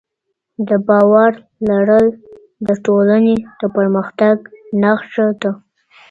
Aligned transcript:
د 0.67 0.69
باور 0.87 1.31
لرل 1.69 2.07
د 2.67 2.69
ټولنې 2.85 3.35
د 3.59 3.61
پرمختګ 3.75 4.35
نښه 4.81 5.27
ده. 5.41 5.51